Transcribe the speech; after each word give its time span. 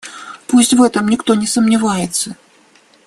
Пусть 0.47 0.73
в 0.73 0.81
этом 0.81 1.07
никто 1.09 1.35
не 1.35 1.45
сомневается. 1.45 2.35